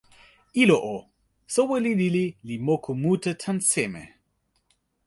ilo 0.53 0.77
o, 0.93 0.95
soweli 1.53 1.91
lili 1.99 2.25
li 2.47 2.55
moku 2.67 2.91
mute 3.03 3.31
tan 3.41 3.57
seme? 3.71 4.03